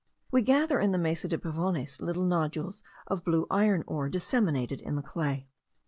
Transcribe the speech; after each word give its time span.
We 0.31 0.41
gathered 0.41 0.79
in 0.79 0.93
the 0.93 0.97
Mesa 0.97 1.27
de 1.27 1.37
Pavones 1.37 2.01
little 2.01 2.25
nodules 2.25 2.81
of 3.05 3.23
blue 3.23 3.45
iron 3.51 3.83
ore 3.85 4.09
disseminated 4.09 4.81
in 4.81 4.95
the 4.95 5.03
clay. 5.03 5.47